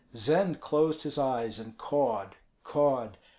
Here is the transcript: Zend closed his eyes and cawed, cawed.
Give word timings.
Zend 0.15 0.59
closed 0.61 1.03
his 1.03 1.19
eyes 1.19 1.59
and 1.59 1.77
cawed, 1.77 2.35
cawed. 2.63 3.19